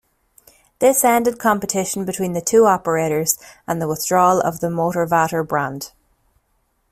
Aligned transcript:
This 0.79 1.03
ended 1.03 1.37
competition 1.37 2.05
between 2.05 2.33
the 2.33 2.41
two 2.41 2.65
operators 2.65 3.37
and 3.67 3.79
the 3.79 3.87
withdrawal 3.87 4.41
of 4.41 4.59
the 4.59 4.65
Motorvator 4.65 5.47
brand. 5.47 5.91